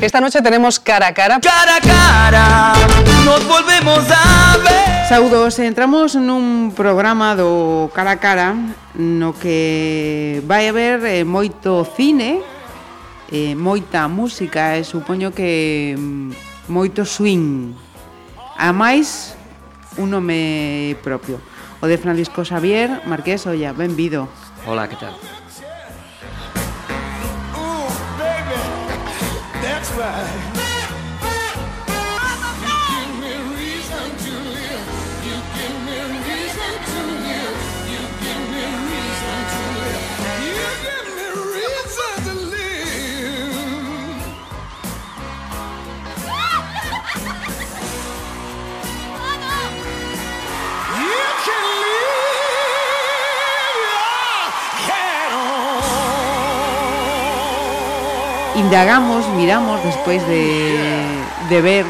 [0.00, 1.40] Esta noche tenemos cara a cara.
[1.40, 2.72] Cara a cara,
[3.24, 5.08] nos volvemos a ver.
[5.08, 8.54] Saudos, entramos nun programa do cara a cara
[8.94, 12.38] no que vai haber eh, moito cine,
[13.34, 17.74] eh, moita música e supoño que mm, moito swing.
[18.54, 19.34] A máis,
[19.98, 21.42] un nome propio.
[21.82, 24.30] O de Francisco Xavier Marqués Olla, benvido.
[24.62, 25.18] Hola, que tal?
[29.98, 30.57] Right.
[58.68, 60.76] indagamos, miramos despois de,
[61.48, 61.86] de ver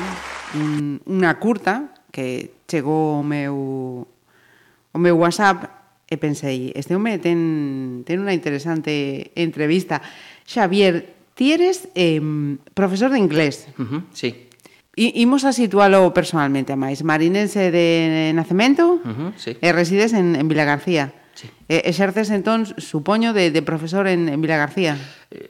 [0.54, 5.66] un, unha curta que chegou o meu o meu WhatsApp
[6.06, 9.98] e pensei, este home ten, ten unha interesante entrevista.
[10.46, 12.22] Xavier, ti eres eh,
[12.78, 13.66] profesor de inglés.
[13.74, 14.46] Uh -huh, sí.
[14.94, 17.02] I, imos a situalo personalmente, máis.
[17.02, 19.58] Marinense de nacemento uh -huh, sí.
[19.58, 21.10] e resides en, en Vila García.
[21.34, 21.50] Sí.
[21.66, 24.94] E, exerces entón, supoño, de, de profesor en, en Vila García.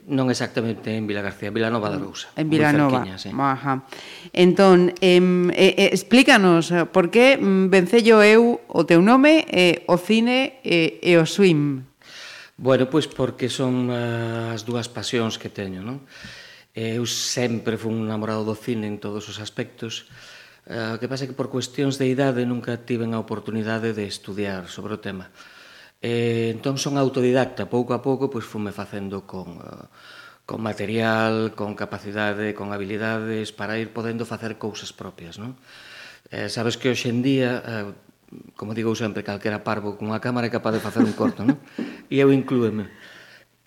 [0.08, 2.32] Non exactamente en Vila García, Vila Nova da Rousa.
[2.32, 3.04] En Vila Nova.
[3.20, 3.28] Sí.
[3.28, 3.84] Ajá.
[4.32, 10.64] Entón, em, eh, explícanos por que mm, vencello eu o teu nome, eh, o cine
[10.64, 11.84] eh, e o swim.
[12.58, 16.02] Bueno, pois porque son uh, as dúas pasións que teño, non?
[16.74, 20.10] Eu sempre fui un namorado do cine en todos os aspectos.
[20.66, 24.04] Eh, o que pasa é que por cuestións de idade nunca tiven a oportunidade de
[24.10, 25.30] estudiar sobre o tema.
[25.98, 29.86] Eh, entón son autodidacta, pouco a pouco pois fume facendo con, eh,
[30.46, 35.58] con material, con capacidade, con habilidades para ir podendo facer cousas propias, non?
[36.30, 37.90] Eh, sabes que hoxe en día, eh,
[38.54, 41.58] como digo sempre, calquera parvo con unha cámara é capaz de facer un corto, non?
[42.06, 42.86] E eu inclúeme.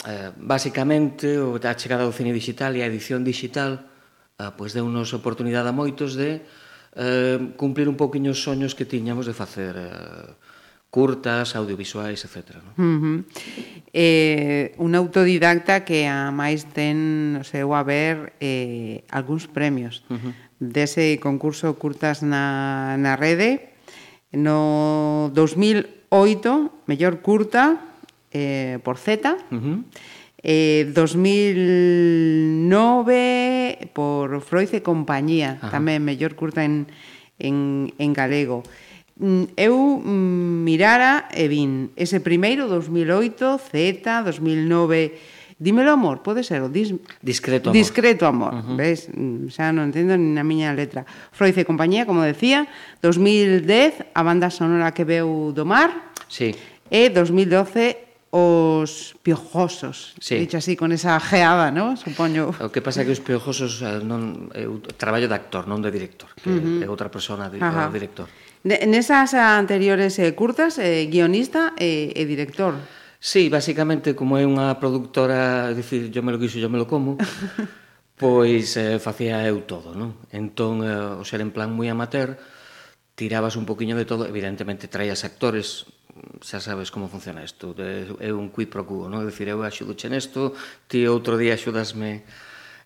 [0.07, 3.91] Eh, basicamente, a chegada do cine digital e a edición digital
[4.39, 6.47] eh, pois deu-nos oportunidade a moitos de
[6.95, 10.31] eh, cumplir un pouquiño os soños que tiñamos de facer eh,
[10.91, 12.59] curtas, audiovisuais, etc.
[12.59, 12.75] No?
[12.75, 13.23] Uh -huh.
[13.93, 20.35] eh, un autodidacta que a máis ten no seu haber eh, algúns premios uh -huh.
[20.59, 23.71] dese concurso Curtas na, na rede
[24.35, 27.95] no 2008 mellor curta
[28.35, 29.79] eh, por Z uh -huh.
[30.43, 35.61] Eh, 2009 por Froiz e compañía, Ajá.
[35.61, 35.77] Uh -huh.
[35.77, 36.89] tamén mellor curta en,
[37.37, 38.65] en, en galego.
[39.21, 46.65] Mm, eu mm, mirara e vin ese primeiro 2008, Z, 2009, dímelo amor, pode ser
[46.65, 46.89] o dis...
[47.21, 47.77] discreto amor.
[47.77, 48.75] Discreto amor, uh -huh.
[48.81, 49.13] ves?
[49.13, 51.05] Mm, xa non entendo nin na miña letra.
[51.29, 52.65] Freud e compañía, como decía,
[53.05, 55.93] 2010 a banda sonora que veu do mar.
[56.25, 56.57] Sí.
[56.89, 60.41] E 2012 os piojosos, sí.
[60.41, 61.93] dicho así, con esa geada, ¿no?
[61.93, 62.57] Supoño.
[62.57, 65.93] O que pasa é que os piojosos eh, non, eu traballo de actor, non de
[65.93, 66.81] director, que uh -huh.
[66.81, 67.85] é outra persona, de, Ajá.
[67.93, 68.25] director.
[68.63, 72.77] Nesas anteriores eh, curtas, eh, guionista e, eh, e director.
[73.17, 77.17] Sí, basicamente, como é unha productora, dicir, yo me lo quixo, yo me lo como,
[78.21, 80.13] pois eh, facía eu todo, non?
[80.29, 82.37] Entón, eh, o ser en plan moi amateur,
[83.17, 85.89] tirabas un poquinho de todo, evidentemente traías actores,
[86.45, 89.25] xa sabes como funciona isto, é un quid pro quo, non?
[89.25, 90.53] É dicir, eu axudo che nesto,
[90.85, 92.29] ti outro día axudasme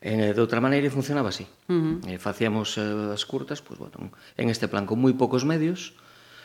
[0.06, 1.50] Eh, de outra maneira funcionaba así.
[1.66, 2.14] Uh -huh.
[2.14, 5.98] eh, facíamos eh, as curtas, pues, bueno, en este plan con moi poucos medios,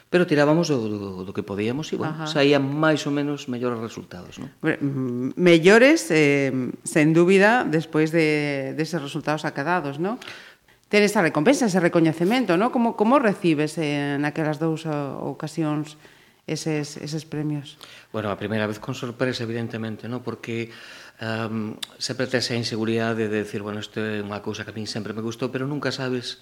[0.09, 2.27] pero tirábamos do, do, do que podíamos e bueno, Ajá.
[2.27, 4.41] saían máis ou menos mellores resultados.
[4.41, 4.49] ¿no?
[5.37, 10.17] Mellores, eh, sen dúbida, despois de, deses de resultados acadados, ¿no?
[10.89, 12.73] Ter esa recompensa, ese recoñecemento, ¿no?
[12.73, 14.91] Como, como recibes eh, en aquelas dous eh,
[15.21, 16.01] ocasións
[16.51, 17.79] eses, eses premios?
[18.11, 20.25] Bueno, a primeira vez con sorpresa, evidentemente, ¿no?
[20.27, 20.75] Porque
[21.21, 24.89] um, sempre tes a inseguridade de decir, bueno, isto é unha cousa que a min
[24.89, 26.41] sempre me gustou, pero nunca sabes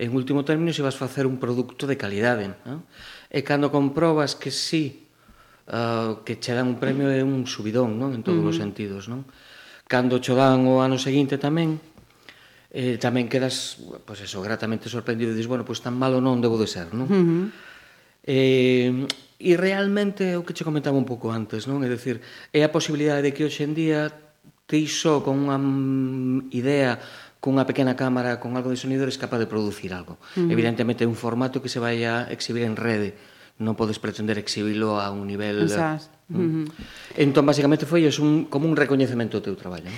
[0.00, 2.84] en último término se vas facer un produto de calidade, No?
[3.32, 5.08] E cando comprobas que sí,
[5.72, 8.12] uh, que che dan un premio é un subidón, non?
[8.12, 8.52] En todos uh -huh.
[8.52, 9.24] os sentidos, non?
[9.88, 11.80] Cando cho dan o ano seguinte tamén,
[12.72, 16.20] eh, tamén quedas, pois pues eso, gratamente sorprendido e dis, bueno, pois pues tan malo
[16.20, 17.08] non debo de ser, non?
[17.08, 17.44] Uh -huh.
[18.24, 18.92] eh,
[19.40, 21.80] E realmente é o que che comentaba un pouco antes, non?
[21.80, 22.20] É dicir,
[22.52, 24.12] é a posibilidade de que hoxe en día
[24.68, 25.56] ti só con unha
[26.52, 27.00] idea
[27.40, 30.20] con unha pequena cámara, con algo de sonido, eres capaz de producir algo.
[30.36, 30.52] Uh -huh.
[30.52, 33.16] Evidentemente, é un formato que se vai a exhibir en rede.
[33.56, 35.64] Non podes pretender exhibilo a un nivel...
[35.64, 35.96] Uh
[36.28, 36.36] mm.
[36.36, 36.64] mm-hmm.
[36.68, 37.24] -huh.
[37.24, 39.88] Entón, basicamente, foi es un, como un recoñecemento do teu traballo.
[39.88, 39.96] Non?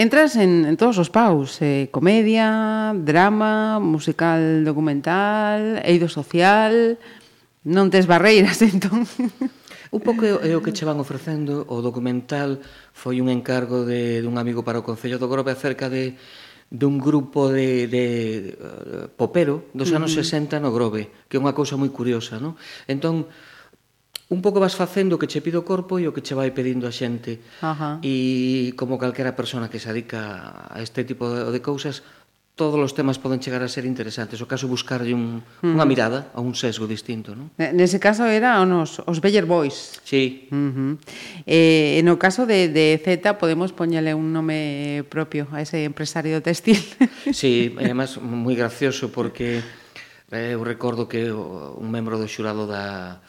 [0.00, 6.96] Entras en, en todos os paus, eh, comedia, drama, musical documental, eido social,
[7.64, 9.04] non tes barreiras, entón.
[9.90, 12.62] Un pouco é o que che van ofrecendo, o documental
[12.94, 16.14] foi un encargo de, dun amigo para o Concello do Grove acerca de
[16.70, 18.04] dun grupo de, de
[18.54, 20.54] uh, popero dos anos uh -huh.
[20.54, 22.54] 60 no Grove, que é unha cousa moi curiosa, non?
[22.86, 23.26] Entón,
[24.30, 26.54] un pouco vas facendo o que che pido o corpo e o que che vai
[26.54, 27.42] pedindo a xente.
[27.58, 27.94] Uh -huh.
[28.06, 28.14] E
[28.78, 32.06] como calquera persona que se adica a este tipo de, de cousas,
[32.60, 34.36] todos os temas poden chegar a ser interesantes.
[34.42, 35.72] O caso buscarlle un, mm.
[35.72, 37.32] unha mirada a un sesgo distinto.
[37.32, 37.48] Non?
[37.56, 39.96] Nese caso era os, os Beller Boys.
[40.04, 40.52] Sí.
[40.52, 40.92] Uh -huh.
[41.48, 46.80] eh, no caso de, de Z podemos poñale un nome propio a ese empresario textil.
[47.40, 49.64] Sí, e además moi gracioso porque
[50.28, 53.20] eh, eu recordo que un membro do xurado da,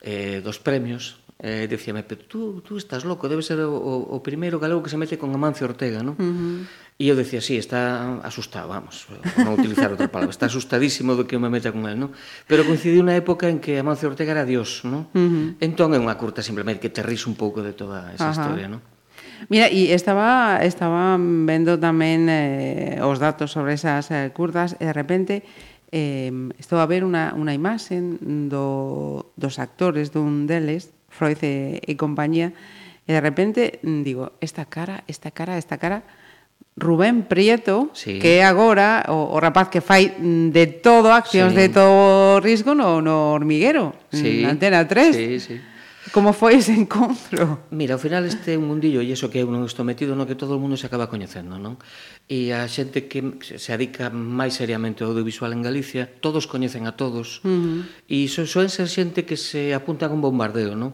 [0.00, 4.62] eh, dos premios eh, decíame, pero tú, tú estás loco, debe ser o, o primeiro
[4.62, 6.14] galego que se mete con Amancio Ortega, non?
[6.16, 9.08] Uh -huh E eu decía, sí, está asustado, vamos,
[9.40, 12.12] non utilizar outra palabra, está asustadísimo do que me meta con él, non?
[12.46, 15.08] Pero coincidiu unha época en que Amancio Ortega era dios, non?
[15.16, 15.64] Uh -huh.
[15.64, 18.36] Entón é unha curta simplemente que te ris un pouco de toda esa Ajá.
[18.36, 18.84] historia, non?
[19.48, 24.94] Mira, e estaba, estaba vendo tamén eh, os datos sobre esas eh, curtas e de
[24.94, 25.42] repente
[25.90, 26.30] eh,
[26.62, 32.54] estou a ver unha, unha imaxe do, dos actores dun deles, Freud e, e compañía,
[33.04, 36.06] e de repente digo, esta cara, esta cara, esta cara,
[36.76, 38.18] Rubén Prieto, sí.
[38.18, 41.58] que é agora o, o rapaz que fai de todo accións sí.
[41.58, 44.42] de todo risco no, no hormiguero, sí.
[44.42, 45.14] na Antena 3.
[45.14, 45.56] Sí, sí.
[46.10, 47.64] Como foi ese encontro?
[47.70, 50.26] Mira, ao final este é un mundillo e iso que eu non estou metido no
[50.26, 51.80] que todo o mundo se acaba coñecendo, non?
[52.26, 56.98] E a xente que se adica máis seriamente ao audiovisual en Galicia, todos coñecen a
[56.98, 57.40] todos.
[57.46, 58.10] Uh -huh.
[58.10, 60.92] E iso soen ser xente que se apunta con bombardeo, non?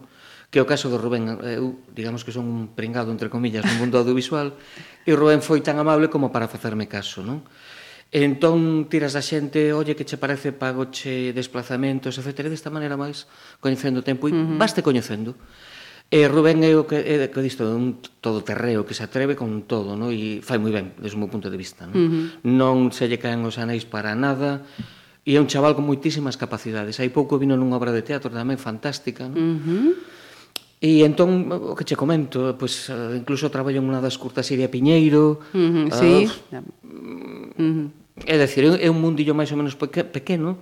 [0.50, 1.28] que é o caso do Rubén.
[1.44, 4.56] Eh, eu, digamos que son un pringado, entre comillas, no mundo audiovisual,
[5.04, 7.44] e o Rubén foi tan amable como para facerme caso, non?
[8.08, 12.48] E entón tiras da xente, olle, que che parece, pagoche desplazamentos, etc.
[12.48, 13.28] E desta maneira máis,
[13.60, 14.56] coñecendo o tempo, e uh -huh.
[14.56, 15.36] vaste coñecendo.
[16.08, 19.68] E Rubén é o que, é, que disto, un todo terreo que se atreve con
[19.68, 20.08] todo, no?
[20.08, 21.84] e fai moi ben, desde o meu punto de vista.
[21.84, 21.92] non?
[21.92, 22.24] Uh -huh.
[22.48, 24.64] Non se lle caen os anéis para nada,
[25.28, 26.96] e é un chaval con moitísimas capacidades.
[26.96, 29.36] Hai pouco vino nunha obra de teatro tamén fantástica, non?
[29.36, 30.16] Uh -huh
[30.78, 35.42] E entón, o que che comento, pois, incluso traballo en unha das curtas Iria Piñeiro.
[35.50, 36.14] Uh ah, -huh, sí.
[36.54, 36.62] Uh,
[37.58, 37.86] uh -huh.
[38.26, 40.58] É dicir, é un mundillo máis ou menos pequeno,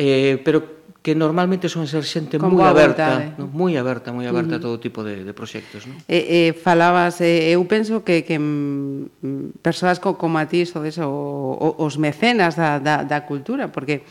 [0.00, 3.50] eh, pero que normalmente son ser xente moi aberta, no?
[3.50, 4.62] moi aberta, moi aberta uh -huh.
[4.62, 5.82] a todo tipo de, de proxectos.
[5.84, 5.98] No?
[6.06, 10.46] E, eh, eh, falabas, eh, eu penso que, que mm, mm persoas co, como a
[10.46, 14.06] ti, sodes, o, o, os mecenas da, da, da cultura, porque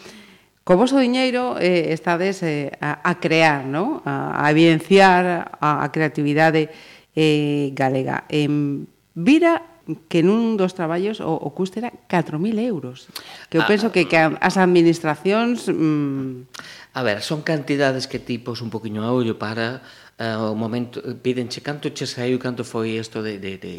[0.72, 4.00] co vosso diñeiro eh, estades eh, a, a crear, ¿no?
[4.08, 6.72] a, a evidenciar a, a creatividade
[7.12, 8.24] eh, galega.
[8.32, 9.68] Em, vira
[10.08, 13.12] que nun dos traballos o, o custe era 4.000 euros.
[13.52, 13.68] Que eu ah.
[13.68, 15.68] penso que, que as administracións...
[15.68, 16.48] Mm...
[16.96, 19.84] A ver, son cantidades que tipos un poquinho a ollo para
[20.24, 21.04] uh, o momento...
[21.04, 23.76] Eh, pídenche canto che saiu, canto foi isto de, de, de,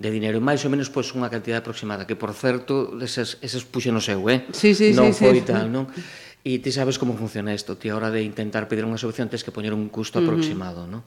[0.00, 3.92] de dinero, máis ou menos pois unha cantidad aproximada, que por certo, eses eses puxe
[3.92, 4.48] no seu, eh?
[4.56, 5.72] Sí, sí, non sí, foi sí, tal, sí.
[5.76, 5.84] non?
[6.40, 9.44] E ti sabes como funciona isto, ti a hora de intentar pedir unha subvención tens
[9.44, 10.94] que poñer un custo aproximado, uh -huh.
[10.96, 11.02] non?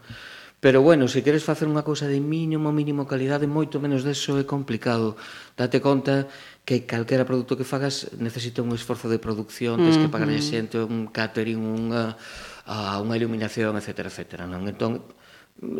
[0.63, 4.47] Pero bueno, se queres facer unha cousa de mínimo, mínimo calidade, moito menos deso é
[4.47, 5.19] complicado.
[5.59, 6.29] Date conta
[6.63, 10.79] que calquera produto que fagas necesita un esforzo de producción, tens que pagar a xente,
[10.79, 12.15] un catering, unha,
[12.63, 14.07] a, unha iluminación, etc.
[14.07, 14.63] etc non?
[14.69, 15.03] Entón,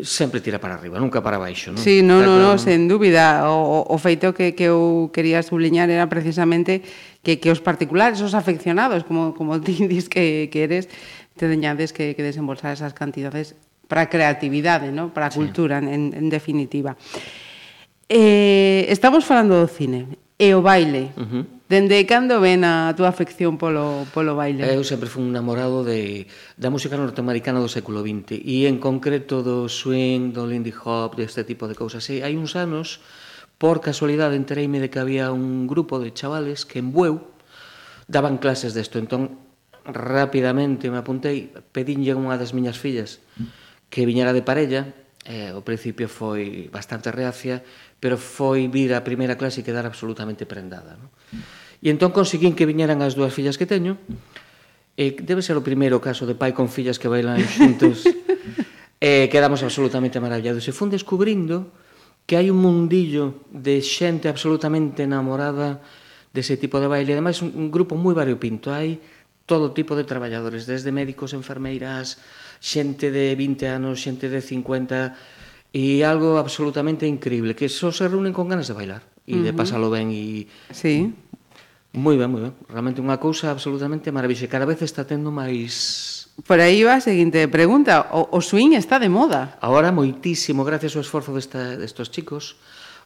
[0.02, 1.80] sempre tira para arriba, nunca para baixo, non?
[1.82, 3.44] Sí, non, non, non, sen dúbida.
[3.50, 6.80] O, o feito que, que eu quería subliñar era precisamente
[7.20, 10.88] que, que os particulares, os afeccionados, como, como ti dis que, que eres,
[11.36, 15.12] te deñades que, que desembolsar esas cantidades para a creatividade, non?
[15.12, 15.90] para a cultura, sí.
[15.92, 16.96] en, en definitiva.
[18.08, 21.16] Eh, estamos falando do cine e o baile.
[21.16, 21.44] Uh -huh.
[21.64, 24.68] Dende cando ven a túa afección polo, polo baile?
[24.68, 26.28] Eu sempre fui un namorado de,
[26.60, 31.40] da música norteamericana do século XX e en concreto do swing, do lindy hop, deste
[31.40, 32.04] de tipo de cousas.
[32.12, 33.00] E hai uns anos,
[33.56, 37.32] por casualidade, entereime de que había un grupo de chavales que en Bueu
[38.12, 39.00] daban clases desto.
[39.00, 39.40] Entón,
[39.88, 43.24] rapidamente me apuntei, pedinlle unha das miñas fillas
[43.88, 44.92] que viñera de parella
[45.24, 47.64] eh, ao principio foi bastante reacia,
[47.98, 51.00] pero foi vir a primeira clase e quedar absolutamente prendada.
[51.00, 51.08] No?
[51.80, 53.96] E entón conseguín que viñeran as dúas fillas que teño,
[54.94, 58.04] e debe ser o primeiro caso de pai con fillas que bailan xuntos,
[59.00, 60.64] e eh, quedamos absolutamente maravillados.
[60.68, 61.72] E fun descubrindo
[62.24, 65.84] que hai un mundillo de xente absolutamente enamorada
[66.32, 67.12] dese tipo de baile.
[67.12, 68.72] Ademais, un, un grupo moi variopinto.
[68.72, 69.00] Hai
[69.46, 72.18] todo tipo de traballadores, desde médicos, enfermeiras,
[72.60, 75.16] xente de 20 anos, xente de 50,
[75.74, 79.44] e algo absolutamente increíble, que só se reúnen con ganas de bailar e uh -huh.
[79.44, 80.46] de pasalo ben e...
[80.70, 81.12] Sí.
[81.94, 82.54] Moi ben, moi ben.
[82.70, 84.50] Realmente unha cousa absolutamente maravillosa.
[84.50, 86.30] Cada vez está tendo máis...
[86.46, 88.10] Por aí va a seguinte pregunta.
[88.10, 89.58] O, o swing está de moda.
[89.62, 92.58] Ahora moitísimo, gracias ao esforzo desta, destos chicos,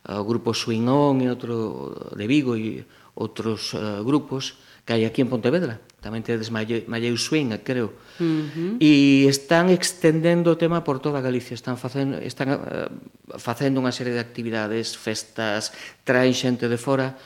[0.05, 2.85] o grupo Swing On e outro de Vigo e
[3.17, 7.91] outros uh, grupos que hai aquí en Pontevedra tamén tedes Malleu Swing, creo.
[8.23, 8.73] Uh -huh.
[8.79, 12.91] E están extendendo o tema por toda Galicia, están facendo están uh,
[13.39, 15.75] facendo unha serie de actividades, festas,
[16.07, 17.19] traen xente de fora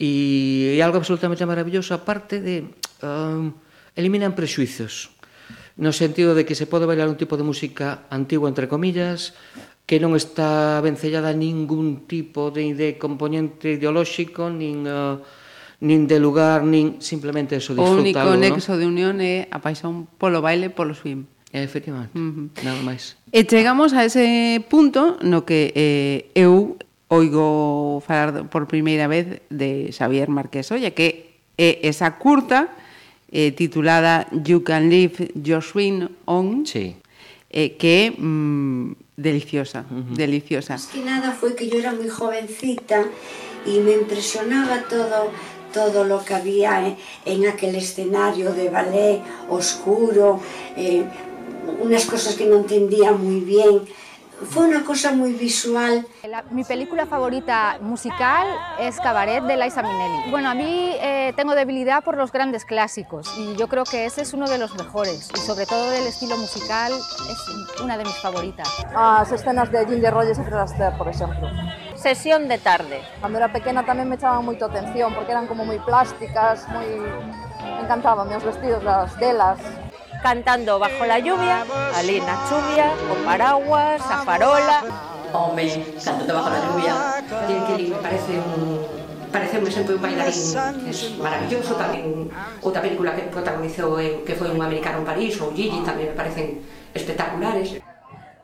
[0.00, 2.64] e é algo absolutamente maravilloso aparte de
[3.04, 3.52] uh,
[3.92, 5.12] eliminan prexuizos
[5.76, 9.36] no sentido de que se pode bailar un tipo de música antigua entre comillas
[9.84, 15.20] que non está vencellada a ningún tipo de, de componente ideolóxico nin uh,
[15.80, 17.96] nin de lugar, nin simplemente eso, disfrutalo.
[17.96, 18.78] O único nexo ¿no?
[18.78, 21.24] de unión é a paixón polo baile, polo swim.
[21.50, 22.46] Efectivamente, uh -huh.
[22.62, 23.18] nada máis.
[23.32, 26.78] E chegamos a ese punto no que eh, eu
[27.10, 32.70] oigo falar por primeira vez de Xavier Marqués Olla, que é esa curta
[33.32, 36.94] eh, titulada You Can Live Your Swing On, sí.
[37.50, 40.14] eh, que é mm, deliciosa, uh -huh.
[40.14, 40.78] deliciosa.
[40.78, 43.02] Más que nada foi que yo era moi jovencita
[43.66, 45.34] e me impresionaba todo
[45.72, 50.40] todo lo que había en, en aquel escenario de ballet oscuro,
[50.76, 51.04] eh,
[51.80, 53.82] unas cosas que no entendía muy bien.
[54.48, 56.06] Fue una cosa muy visual.
[56.26, 58.46] La, mi película favorita musical
[58.80, 60.30] es Cabaret de Liza Minnelli.
[60.30, 64.22] Bueno, a mí eh, tengo debilidad por los grandes clásicos y yo creo que ese
[64.22, 68.16] es uno de los mejores y sobre todo del estilo musical es una de mis
[68.16, 68.66] favoritas.
[68.94, 71.46] Las escenas de Ginger Rogers y Fred Astaire, por ejemplo.
[72.00, 73.04] sesión de tarde.
[73.20, 76.88] Cando era pequena tamén me chamaban moito atención porque eran como moi plásticas, moi
[77.60, 79.60] me encantaban os vestidos das delas.
[80.24, 81.64] Cantando bajo la lluvia,
[81.96, 84.84] ali na chuvia, con paraguas, a farola.
[85.32, 85.64] Home,
[86.00, 86.94] cantando bajo la lluvia,
[87.46, 88.80] Jim Kelly me parece un
[89.30, 90.42] parece un exemplo un bailarín
[90.90, 92.26] es maravilloso tamén
[92.66, 93.94] outra película que protagonizou
[94.26, 96.58] que foi un americano en París ou Gigi tamén me parecen
[96.90, 97.78] espectaculares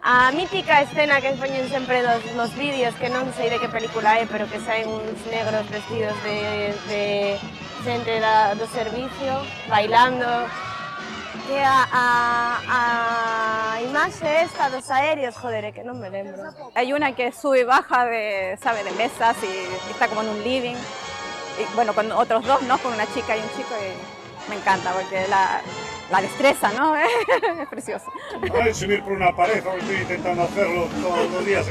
[0.09, 4.23] A mítica escena que poñen sempre dos, nos vídeos, que non sei de que película
[4.23, 7.05] é, pero que saen uns negros vestidos de, de
[7.83, 9.35] xente da, do servicio,
[9.67, 10.31] bailando,
[11.51, 12.07] que a, a,
[12.71, 16.55] a imaxe esta dos aéreos, joder, que non me lembro.
[16.79, 20.79] Hay una que sube baja de, sabe, de mesas y está como en un living,
[21.59, 22.79] y bueno, con otros dos, ¿no?
[22.79, 23.91] Con una chica y un chico, y
[24.47, 25.59] me encanta porque la,
[26.11, 26.95] la destreza, ¿no?
[27.63, 28.07] es precioso.
[28.53, 31.67] Vale, subir por una pared, estoy intentando hacerlo todos los días.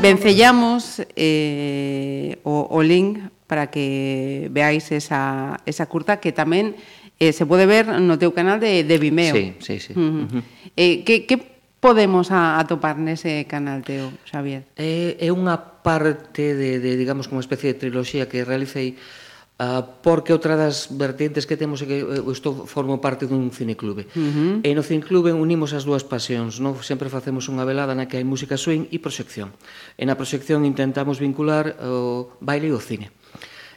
[0.00, 6.76] Vencellamos eh, o, o, link para que veáis esa, esa curta que tamén
[7.18, 9.34] eh, se pode ver no teu canal de, de Vimeo.
[9.34, 9.92] Sí, sí, sí.
[9.94, 10.24] Uh -huh.
[10.24, 10.42] Uh -huh.
[10.76, 11.36] Eh, que, que
[11.84, 14.64] podemos a, atopar nese canal teu, Xavier?
[14.78, 18.96] É, é unha parte de, de, digamos, como especie de triloxía que realicei
[19.54, 24.10] Ah, porque outra das vertentes que temos é que eu estou formo parte dun cineclube.
[24.10, 24.54] Uh -huh.
[24.66, 26.74] E no cineclube unimos as dúas pasións, non?
[26.82, 29.54] Sempre facemos unha velada na que hai música swing e proxección.
[29.94, 33.14] E na proxección intentamos vincular o baile e o cine.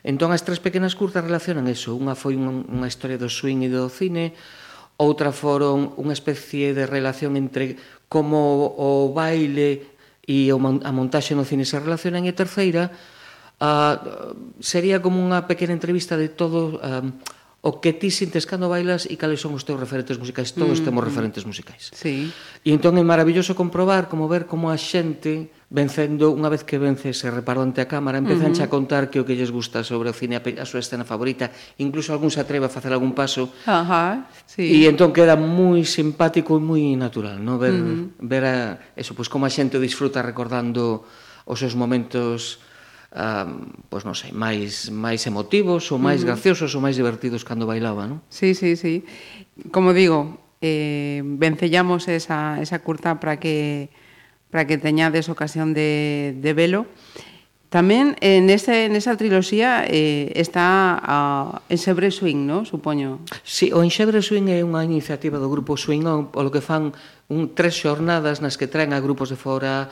[0.01, 1.93] Entón as tres pequenas curtas relacionan eso.
[1.93, 4.33] Unha foi unha, unha historia do swing e do cine,
[4.97, 7.77] outra foron unha especie de relación entre
[8.09, 9.93] como o baile
[10.25, 12.89] e a montaxe no cine se relacionan e a terceira
[13.57, 17.09] Uh, sería como unha pequena entrevista de todo um,
[17.67, 20.53] o que ti sintes cando bailas e cales son os teus referentes musicais.
[20.53, 21.89] Todos mm, temos referentes musicais.
[21.91, 22.29] Sí.
[22.63, 27.11] E entón é maravilloso comprobar, como ver como a xente vencendo, unha vez que vence
[27.11, 28.69] se reparo ante a cámara, empezan uh -huh.
[28.69, 32.15] a contar que o que lles gusta sobre o cine, a súa escena favorita, incluso
[32.15, 33.51] algún se atreve a facer algún paso.
[33.67, 34.63] Ajá, uh -huh, sí.
[34.63, 38.21] E entón queda moi simpático e moi natural, no ver uh -huh.
[38.21, 38.55] ver a,
[38.95, 41.03] eso, pois pues, como a xente disfruta recordando
[41.43, 42.63] os seus momentos
[43.15, 46.35] um, pois non sei, máis máis emotivos ou máis uh -huh.
[46.35, 48.19] graciosos ou máis divertidos cando bailaba, non?
[48.27, 49.07] Sí, sí, sí.
[49.71, 53.89] Como digo, eh vencellamos esa esa curta para que
[54.51, 56.87] para que teñades ocasión de de velo.
[57.67, 62.63] Tamén eh, nese, nesa triloxía eh, está a uh, Enxebre Swing, non?
[62.63, 63.19] Supoño.
[63.43, 66.63] Si, sí, o Enxebre Swing é unha iniciativa do Grupo Swing, o, polo lo que
[66.63, 66.95] fan
[67.27, 69.91] un tres xornadas nas que traen a grupos de fora,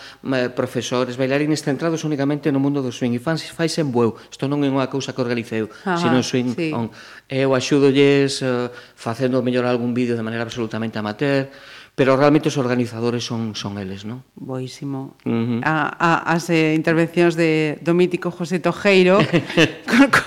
[0.55, 3.12] profesores, bailarines centrados únicamente no mundo do swing.
[3.12, 4.15] E fan, faise en bueu.
[4.32, 6.72] Isto non é unha cousa que organiceu, Ajá, sino swing sí.
[6.72, 6.88] on.
[7.27, 11.51] Eu axúdolles uh, facendo mellor algún vídeo de maneira absolutamente amateur,
[11.96, 14.20] pero realmente os organizadores son, son eles, non?
[14.36, 15.16] Boísimo.
[15.24, 15.60] Uh -huh.
[15.64, 19.24] a, a, as eh, intervencións de, do mítico José Tojeiro,
[19.90, 20.25] con, con,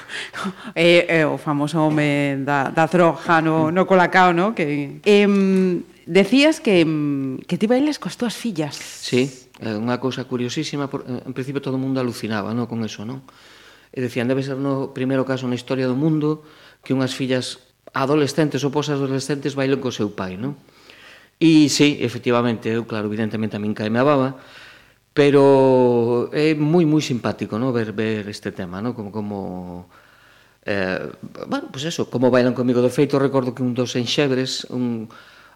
[0.72, 4.56] eh, eh, o famoso home da, da troja no, no colacao, non?
[4.56, 5.28] Que, eh,
[6.08, 6.88] decías que,
[7.44, 8.74] que ti bailas coas túas fillas.
[9.04, 9.28] Sí,
[9.60, 12.64] é unha cousa curiosísima, por, eh, en principio todo o mundo alucinaba non?
[12.64, 13.20] con eso, non?
[13.92, 16.48] E decían, debe ser no primeiro caso na historia do mundo
[16.80, 17.60] que unhas fillas
[17.92, 20.56] adolescentes ou posas adolescentes bailen co seu pai, non?
[21.38, 24.28] E sí, efectivamente, eu claro, evidentemente a min caeme a baba,
[25.14, 29.38] pero é moi moi simpático, no, ver ver este tema, no, como como
[30.66, 31.10] eh,
[31.46, 35.08] bueno, pois pues eso, como bailan comigo de feito, recordo que un dos enxebres, un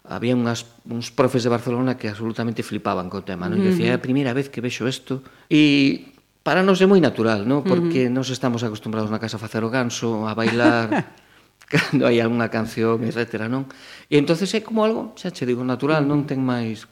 [0.03, 3.63] había unhas, uns profes de Barcelona que absolutamente flipaban co tema, non?
[3.63, 4.03] E decía, é a mm.
[4.03, 6.11] primeira vez que vexo isto e
[6.43, 7.63] para nos é moi natural, non?
[7.63, 8.35] Porque uh -huh.
[8.35, 10.91] estamos acostumbrados na casa a facer o ganso, a bailar
[11.71, 13.47] cando hai algunha canción, etc.
[13.47, 13.69] Non?
[14.09, 16.87] E entonces é como algo, xa che digo, natural, non ten máis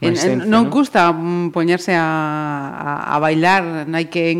[0.00, 2.08] En, en, non, non custa mm, poñerse a,
[2.72, 4.32] a, a bailar, non hai que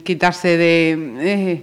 [0.00, 0.72] quitarse de
[1.20, 1.56] eh,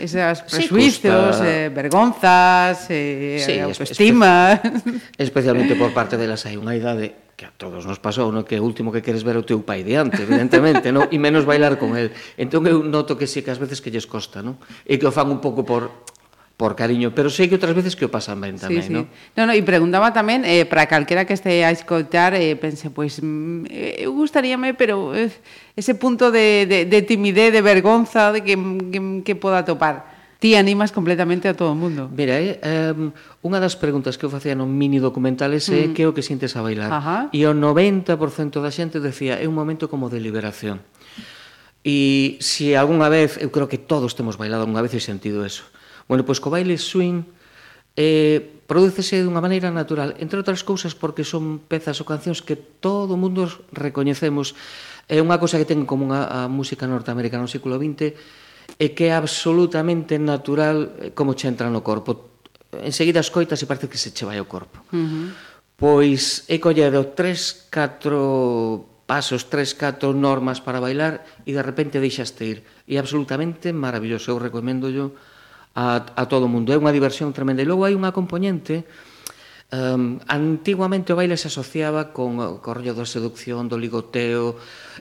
[0.00, 4.56] esas presuizos, sí, eh, vergonzas, eh, sí, autoestima...
[4.56, 8.56] Espe especialmente por parte delas hai unha idade que a todos nos pasou, no que
[8.56, 11.04] o último que queres ver o teu pai diante, evidentemente, no?
[11.04, 12.16] e menos bailar con el.
[12.40, 14.56] Entón eu noto que sí que ás veces que lles costa, no?
[14.88, 15.92] e que o fan un pouco por
[16.56, 18.94] por cariño, pero sei que outras veces que o pasan ben tamén, sí, sí.
[18.96, 19.04] non?
[19.36, 23.20] No, no, e preguntaba tamén eh, para calquera que este a escoitar, eh, pense, pois,
[23.20, 23.68] pues, mm,
[24.00, 25.28] eu gustaríame, pero eh,
[25.76, 28.56] ese punto de, de, de timidez, de vergonza, de que,
[28.88, 30.16] que, que poda topar.
[30.40, 32.08] Ti animas completamente a todo o mundo.
[32.08, 32.56] Mira, eh,
[32.92, 33.12] um,
[33.44, 35.84] unha das preguntas que eu facía no mini documental ese mm.
[35.84, 36.88] é que é o que sintes a bailar.
[36.88, 37.28] Ajá.
[37.36, 38.16] E o 90%
[38.64, 40.80] da xente decía, é un momento como de liberación.
[41.86, 45.62] E se algunha vez, eu creo que todos temos bailado unha vez e sentido eso.
[46.10, 47.22] Bueno, pois co baile swing
[47.94, 53.14] eh, prodúcese dunha maneira natural, entre outras cousas porque son pezas ou cancións que todo
[53.14, 54.58] o mundo recoñecemos.
[55.06, 58.18] É unha cousa que ten como a, a música norteamericana no século XX
[58.82, 62.34] e que é absolutamente natural eh, como che entra no corpo.
[62.82, 64.82] Enseguida escoitas e parece que se che vai ao corpo.
[64.90, 65.26] Uh -huh.
[65.78, 72.42] Pois he colledo tres, catro pasos, tres, catro normas para bailar e de repente deixaste
[72.44, 72.58] ir.
[72.84, 75.14] E absolutamente maravilloso, eu recomendo yo
[75.72, 76.74] a, a todo o mundo.
[76.74, 77.62] É unha diversión tremenda.
[77.62, 78.84] E logo hai unha componente
[79.66, 84.54] Um, antiguamente o baile se asociaba con o rollo da seducción, do ligoteo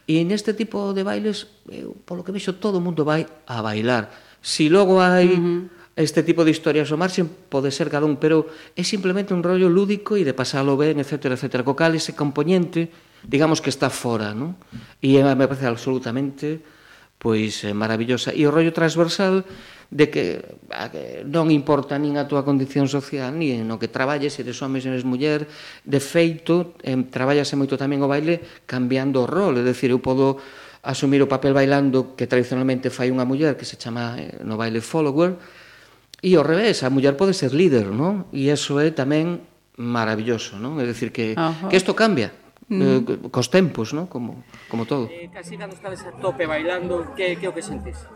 [0.09, 4.09] e neste tipo de bailes eu, polo que vexo todo o mundo vai a bailar
[4.41, 8.51] si logo hai uh -huh este tipo de historias o marxen pode ser galón, pero
[8.75, 11.63] é simplemente un rollo lúdico e de pasalo ben, etc, etc.
[11.63, 12.91] Co cal ese componente
[13.27, 14.55] digamos que está fora, non?
[15.01, 16.61] E me parece absolutamente
[17.17, 18.35] pois eh, maravillosa.
[18.35, 19.41] E o rollo transversal
[19.89, 20.23] de que
[21.29, 24.89] non importa nin a túa condición social, nin no que traballes, se eres home, se
[24.89, 25.49] eres muller,
[25.85, 30.37] de feito, eh, traballase moito tamén o baile cambiando o rol, é dicir, eu podo
[30.85, 34.81] asumir o papel bailando que tradicionalmente fai unha muller que se chama eh, no baile
[34.81, 35.37] follower,
[36.21, 38.29] e ao revés, a muller pode ser líder, non?
[38.33, 39.41] E iso é tamén
[39.77, 40.77] maravilloso, non?
[40.81, 41.69] É dicir que, uh -huh.
[41.69, 42.81] que isto cambia mm.
[42.81, 44.07] eh, cos tempos, ¿no?
[44.07, 45.07] como, como todo.
[45.09, 48.07] Eh, casi cando estades a tope bailando, que, que o que sentes?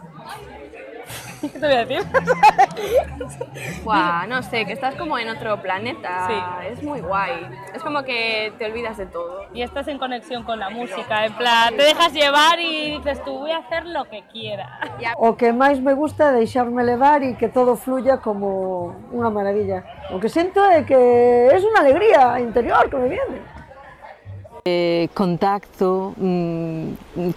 [1.42, 2.04] ¿Qué te voy a decir?
[3.84, 6.28] Guau, no sé, que estás como en otro planeta.
[6.28, 6.68] Sí.
[6.72, 7.48] Es muy guay.
[7.74, 9.46] Es como que te olvidas de todo.
[9.54, 13.40] Y estás en conexión con la música, en plan, te dejas llevar y dices tú
[13.40, 14.80] voy a hacer lo que quiera.
[15.18, 19.84] O que máis me gusta é deixarme levar e que todo fluya como unha maravilla.
[20.12, 23.59] O que sinto é que é unha alegría interior que me viene
[24.70, 27.32] eh, contacto, mm,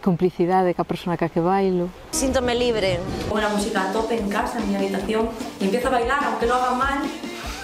[0.00, 1.88] complicidade ca persona ca que bailo.
[2.12, 3.00] Síntome libre.
[3.28, 5.28] Pongo la música a tope en casa, en mi habitación,
[5.60, 6.98] y empiezo a bailar, aunque lo haga mal,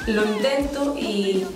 [0.07, 1.47] lo intento y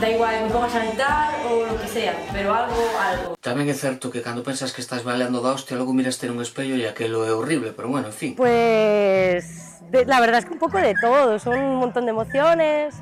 [0.00, 3.28] da igual, me pongo a saltar ou lo que sea, pero algo, algo.
[3.42, 6.40] Tamén é certo que cando pensas que estás bailando da hostia, logo miras ter un
[6.40, 8.32] espello e aquelo é horrible, pero bueno, en fin.
[8.34, 12.94] Pues, de, la verdad es que un pouco de todo, son un montón de emociones,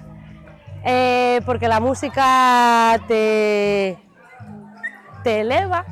[0.84, 3.98] eh, porque la música te,
[5.22, 5.84] te eleva.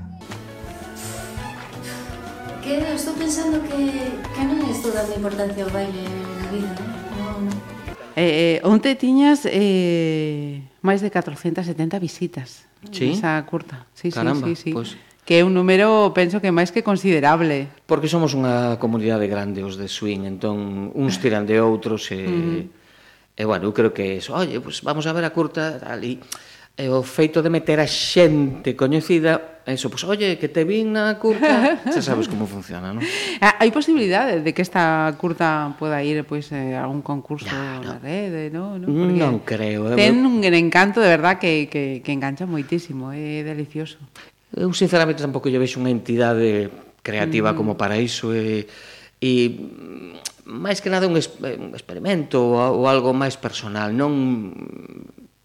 [2.63, 3.79] Que estou pensando que,
[4.35, 6.75] que non estou dando importancia ao baile na vida,
[7.15, 7.47] non?
[8.19, 13.15] Eh, eh, onte tiñas eh, máis de 470 visitas sí?
[13.15, 13.87] esa curta.
[13.95, 14.73] Sí, Caramba, sí, sí, sí.
[14.73, 14.99] Pues...
[15.27, 17.67] Que é un número, penso que máis que considerable.
[17.91, 22.19] Porque somos unha comunidade grande os de swing, entón uns tiran de outros e...
[22.19, 22.27] Eh...
[22.27, 22.86] Mm
[23.37, 26.17] E, bueno, eu creo que eso, oye, pues vamos a ver a curta, ali,
[26.77, 31.21] e o feito de meter a xente coñecida, eso, pues, oye, que te vin na
[31.21, 33.05] curta, xa sabes como funciona, non?
[33.45, 37.49] Ah, hai posibilidade de que esta curta poda ir pois pues, eh, a algún concurso
[37.53, 38.81] nah, no, na rede, non?
[38.81, 38.89] No?
[38.89, 39.81] Mm, Porque non creo.
[39.93, 40.01] Eh?
[40.01, 43.97] Ten un encanto de verdad que, que, que engancha moitísimo, é delicioso.
[44.53, 46.73] Eu sinceramente tampouco lle vexo unha entidade
[47.05, 47.57] creativa mm.
[47.57, 48.69] como para iso e,
[49.21, 49.33] e
[50.47, 51.23] máis que nada un, eh,
[51.75, 54.55] experimento ou, algo máis personal, non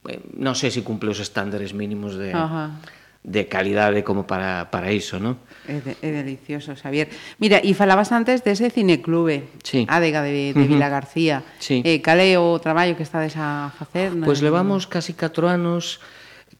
[0.05, 2.77] eh, non sei se cumple os estándares mínimos de Ajá.
[3.21, 5.37] de calidade como para, para iso, non?
[5.69, 7.09] É, de, é delicioso, Xavier.
[7.37, 9.85] Mira, e falabas antes dese de cineclube, sí.
[9.89, 10.69] Adega de, de uh -huh.
[10.69, 11.45] Vila García.
[11.61, 11.81] Sí.
[11.85, 14.13] Eh, cal é o traballo que estades a facer?
[14.13, 16.01] Pois pues levamos casi 4 anos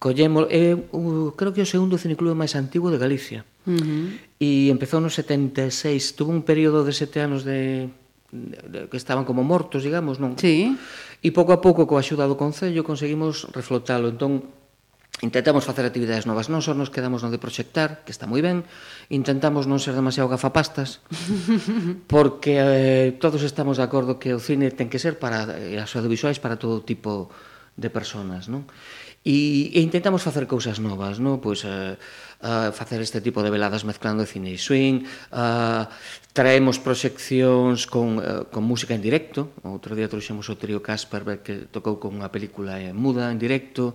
[0.02, 3.46] collemos é eh, o, creo que o segundo cineclube máis antigo de Galicia.
[3.70, 4.06] Uh -huh.
[4.42, 7.86] E empezou no 76, tuvo un período de sete anos de
[8.32, 10.40] que estaban como mortos, digamos, non?
[10.40, 10.74] Sí.
[11.22, 14.10] E pouco a pouco, coa axuda do Concello, conseguimos reflotalo.
[14.10, 14.48] Entón,
[15.20, 16.48] intentamos facer actividades novas.
[16.48, 18.64] Non só nos quedamos no de proxectar, que está moi ben,
[19.12, 21.04] intentamos non ser demasiado gafapastas,
[22.12, 25.92] porque eh, todos estamos de acordo que o cine ten que ser para eh, as
[25.94, 27.30] audiovisuais para todo tipo
[27.76, 28.66] de personas, non?
[29.22, 31.38] E, e intentamos facer cousas novas, non?
[31.38, 31.94] pois, eh,
[32.42, 35.86] uh, facer este tipo de veladas mezclando cine e swing, uh,
[36.34, 41.70] traemos proxeccións con, uh, con música en directo, outro día trouxemos o trío Casper que
[41.70, 43.94] tocou con unha película eh, muda en directo,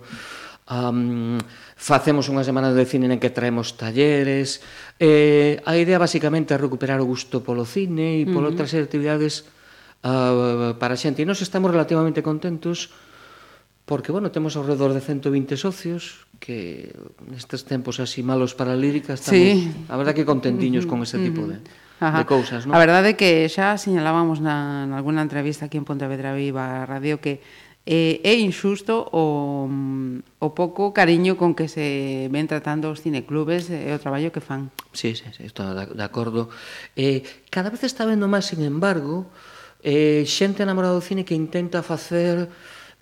[0.67, 1.39] Um,
[1.79, 4.59] facemos unha semana de cine en que traemos talleres
[4.99, 8.59] eh, a idea basicamente é recuperar o gusto polo cine e polo uh -huh.
[8.59, 9.47] outras actividades
[10.03, 12.91] uh, para a xente e nós estamos relativamente contentos
[13.87, 16.91] porque, bueno, temos ao redor de 120 socios que
[17.23, 19.71] nestes tempos así malos para a lírica estamos, sí.
[19.87, 21.63] a verdad que contentiños con ese tipo de,
[22.03, 22.19] Ajá.
[22.19, 22.75] de cousas, non?
[22.75, 27.23] A verdade é que xa señalábamos na, na alguna entrevista aquí en Pontevedra Viva Radio
[27.23, 27.39] que
[27.87, 33.71] eh, é injusto o, mm, o pouco cariño con que se ven tratando os cineclubes
[33.71, 34.67] e o traballo que fan.
[34.91, 36.51] Sí, sí, sí estou de, de acordo.
[36.99, 39.31] Eh, cada vez está vendo máis, sin embargo,
[39.79, 42.51] eh, xente enamorada do cine que intenta facer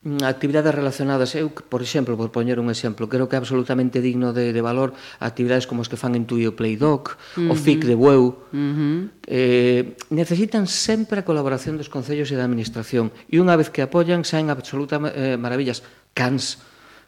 [0.06, 4.38] Mm, actividades relacionadas, eu, por exemplo, por poñer un exemplo, creo que é absolutamente digno
[4.38, 7.50] de, de valor actividades como as que fan en Tuyo Play Doc, uh -huh.
[7.50, 9.10] o FIC de Bueu, uh -huh.
[9.26, 14.22] eh, necesitan sempre a colaboración dos concellos e da administración, e unha vez que apoian,
[14.22, 15.82] saen absoluta eh, maravillas,
[16.14, 16.62] cans,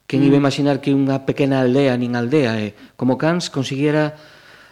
[0.09, 0.33] quen mm.
[0.33, 0.45] iba a mm.
[0.49, 4.17] imaginar que unha pequena aldea, nin aldea, eh, como cans, conseguira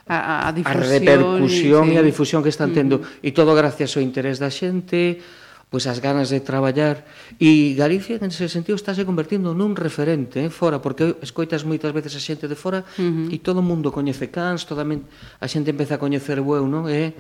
[0.10, 1.94] a, a, a, difusión, a repercusión e, sí.
[1.94, 3.22] e a difusión que están tendo, uh -huh.
[3.22, 5.22] e todo gracias ao interés da xente,
[5.70, 7.04] pois as ganas de traballar
[7.42, 12.14] e Galicia en ese sentido estáse convertindo nun referente eh, fora porque escoitas moitas veces
[12.16, 13.34] a xente de fora uh -huh.
[13.34, 16.86] e todo o mundo coñece Cans, toda a xente empeza a coñecer Bueu, eu, non?
[16.88, 17.18] E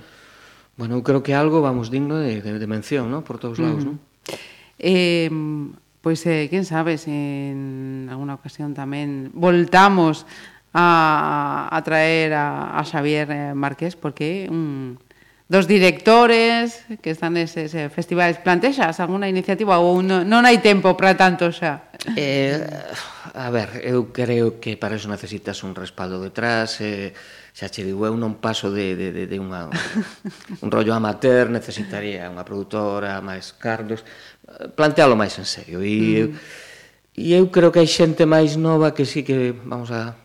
[0.78, 3.26] bueno, eu creo que algo vamos digno de, de, de mención, non?
[3.26, 3.98] Por todos lados, uh -huh.
[3.98, 4.14] non?
[4.80, 5.30] Eh,
[6.06, 10.30] pois eh, quen sabe se en alguna ocasión tamén voltamos
[10.70, 15.00] a, a traer a, a Xavier eh, Márquez porque é un
[15.48, 21.14] dos directores que están neses festivais plantexas alguna iniciativa ou non, non hai tempo para
[21.14, 21.86] tanto xa?
[22.18, 22.66] Eh,
[23.38, 27.14] a ver, eu creo que para eso necesitas un respaldo detrás eh,
[27.54, 29.70] xa che digo, eu non paso de, de, de, de unha,
[30.66, 34.02] un rollo amateur necesitaría unha produtora máis cardos
[34.50, 37.22] eh, plantealo máis en serio e, mm.
[37.22, 40.25] e eu creo que hai xente máis nova que sí que vamos a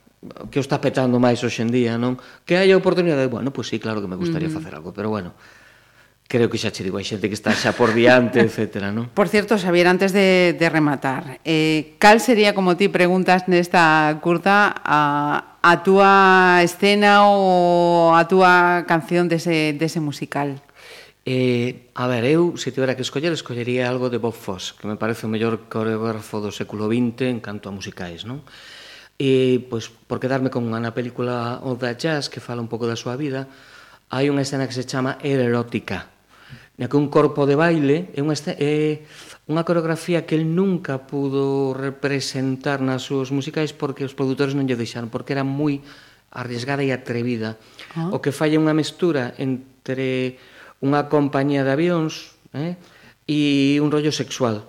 [0.51, 2.21] que o está petando máis hoxendía, non?
[2.45, 4.61] Que hai a oportunidade, bueno, pois pues sí, claro que me gustaría uh -huh.
[4.61, 5.33] facer algo, pero bueno,
[6.29, 8.93] creo que xa che digo, hai xente que está xa por diante, etc.
[8.93, 9.09] non?
[9.17, 14.77] Por cierto, Xavier, antes de, de rematar, eh, cal sería, como ti preguntas nesta curta,
[14.77, 20.61] a, a túa escena ou a túa canción dese, dese musical?
[21.25, 25.01] Eh, a ver, eu, se tivera que escoller, escollería algo de Bob Foss, que me
[25.01, 28.45] parece o mellor coreógrafo do século XX en canto a musicais, non?
[28.47, 28.80] Eh,
[29.21, 32.97] E, pois, por quedarme con na película o da Jazz, que fala un pouco da
[32.97, 33.45] súa vida,
[34.09, 36.09] hai unha escena que se chama Era erótica,
[36.81, 39.05] na que un corpo de baile é unha, escena, é
[39.45, 44.81] unha coreografía que el nunca pudo representar nas súas musicais porque os produtores non lle
[44.81, 45.85] deixaron, porque era moi
[46.33, 47.61] arriesgada e atrevida.
[47.93, 48.09] Ah.
[48.17, 50.41] O que falla unha mestura entre
[50.81, 52.81] unha compañía de avións eh,
[53.29, 54.65] e un rollo sexual.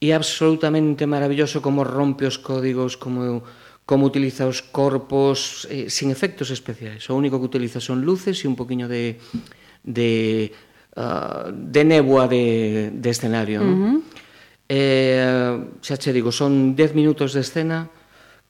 [0.00, 3.44] E absolutamente maravilloso como rompe os códigos, como
[3.86, 7.06] como utiliza os corpos eh, sin efectos especiais.
[7.06, 9.22] O único que utiliza son luces e un poquinho de
[9.86, 10.50] de
[10.98, 13.62] uh, de néboa de, de escenario.
[13.62, 13.96] Uh -huh.
[14.66, 15.54] eh,
[15.86, 17.86] xa che digo, son 10 minutos de escena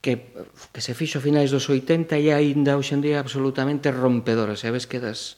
[0.00, 0.32] que,
[0.72, 4.56] que se fixo a finais dos 80 e aínda hoxendía absolutamente rompedora.
[4.56, 5.36] Xa ves, quedas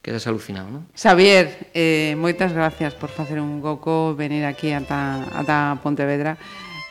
[0.00, 0.82] quedas alucinado, non?
[0.96, 6.40] Xavier, eh, moitas gracias por facer un goco, venir aquí ata, ata Pontevedra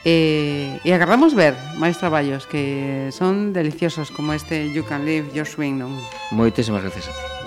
[0.07, 5.35] Eh, e, e agardamos ver máis traballos que son deliciosos como este You Can Live
[5.35, 5.91] Your Swing Non.
[6.31, 7.46] Moitísimas gracias a ti.